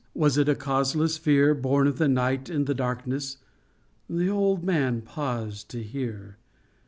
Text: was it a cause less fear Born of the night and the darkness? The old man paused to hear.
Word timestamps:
was 0.15 0.35
it 0.35 0.49
a 0.49 0.55
cause 0.55 0.95
less 0.95 1.15
fear 1.15 1.53
Born 1.53 1.85
of 1.85 1.99
the 1.99 2.07
night 2.07 2.49
and 2.49 2.65
the 2.65 2.73
darkness? 2.73 3.37
The 4.09 4.31
old 4.31 4.63
man 4.63 5.03
paused 5.03 5.69
to 5.69 5.83
hear. 5.83 6.37